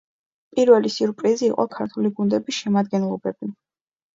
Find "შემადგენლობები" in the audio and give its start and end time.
2.63-3.53